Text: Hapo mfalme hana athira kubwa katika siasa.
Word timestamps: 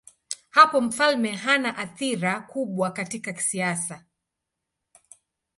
Hapo 0.49 0.81
mfalme 0.81 1.35
hana 1.35 1.77
athira 1.77 2.39
kubwa 2.41 2.91
katika 2.91 3.41
siasa. 3.41 4.05